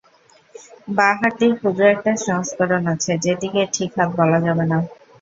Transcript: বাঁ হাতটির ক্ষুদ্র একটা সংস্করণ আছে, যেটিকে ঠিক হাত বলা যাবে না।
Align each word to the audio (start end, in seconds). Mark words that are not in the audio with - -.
বাঁ 0.89 1.13
হাতটির 1.19 1.53
ক্ষুদ্র 1.57 1.81
একটা 1.87 2.11
সংস্করণ 2.25 2.83
আছে, 2.93 3.11
যেটিকে 3.23 3.61
ঠিক 3.75 3.89
হাত 3.97 4.09
বলা 4.19 4.39
যাবে 4.45 4.65
না। 4.65 4.77